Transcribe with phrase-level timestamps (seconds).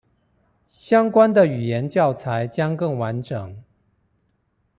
[0.67, 3.63] 相關的語言教材將更完整